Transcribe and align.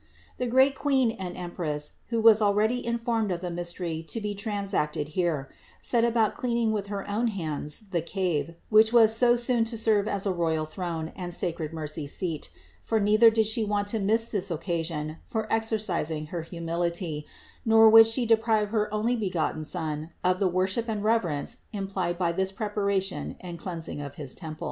The 0.39 0.47
great 0.47 0.73
Queen 0.73 1.11
and 1.11 1.37
Empress, 1.37 1.93
who 2.07 2.19
was 2.19 2.41
already 2.41 2.83
informed 2.83 3.31
of 3.31 3.41
the 3.41 3.51
mystery 3.51 4.03
to 4.09 4.19
be 4.19 4.33
transacted 4.33 5.09
here, 5.09 5.47
set 5.79 6.03
about 6.03 6.33
cleaning 6.33 6.71
with 6.71 6.87
her 6.87 7.07
own 7.07 7.27
hands 7.27 7.83
the 7.91 8.01
cave, 8.01 8.55
which 8.71 8.91
was 8.91 9.15
so 9.15 9.35
soon 9.35 9.63
to 9.65 9.77
serve 9.77 10.07
as 10.07 10.25
a 10.25 10.31
royal 10.33 10.65
throne 10.65 11.11
and 11.15 11.35
sacred 11.35 11.71
mercy 11.71 12.07
seat; 12.07 12.49
for 12.81 12.99
neither 12.99 13.29
did 13.29 13.45
She 13.45 13.63
want 13.63 13.89
to 13.89 13.99
miss 13.99 14.25
this 14.25 14.49
occasion 14.49 15.17
for 15.23 15.45
exercising 15.53 16.25
her 16.33 16.41
humility, 16.41 17.27
nor 17.63 17.87
would 17.87 18.07
She 18.07 18.25
deprive 18.25 18.69
her 18.71 18.91
only 18.91 19.15
begotten 19.15 19.63
Son 19.63 20.09
of 20.23 20.39
the 20.39 20.47
worship 20.49 20.89
and 20.89 21.03
reverence 21.03 21.57
implied 21.73 22.17
by 22.17 22.31
this 22.31 22.51
preparation 22.51 23.35
and 23.39 23.59
cleansing 23.59 24.01
of 24.01 24.15
his 24.15 24.33
temple. 24.33 24.59